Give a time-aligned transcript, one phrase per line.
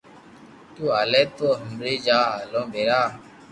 [0.73, 3.01] تو ھالي تو ھمبري جا ھالو ڀيرا